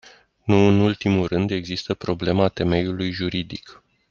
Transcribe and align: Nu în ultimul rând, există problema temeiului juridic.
Nu 0.43 0.55
în 0.55 0.79
ultimul 0.79 1.27
rând, 1.27 1.51
există 1.51 1.93
problema 1.93 2.47
temeiului 2.49 3.11
juridic. 3.11 3.83